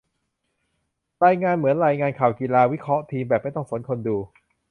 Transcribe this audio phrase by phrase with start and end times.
[1.25, 4.17] รายงานเหมือนรายงานข่าวกีฬา วิเคราะห์ทีมแบบไม่ต้องสนคนดู